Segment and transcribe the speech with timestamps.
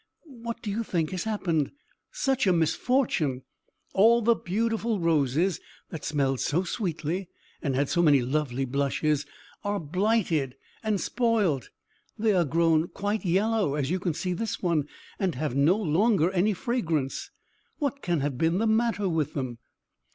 [0.25, 1.69] What do you think has happened?
[2.11, 3.43] Such a misfortune!
[3.93, 5.59] All the beautiful roses,
[5.91, 7.29] that smelled so sweetly
[7.61, 9.27] and had so many lovely blushes,
[9.63, 11.69] are blighted and spoilt!
[12.17, 14.87] They are grown quite yellow, as you see this one,
[15.19, 17.29] and have no longer any fragrance!
[17.77, 19.59] What can have been the matter with them?"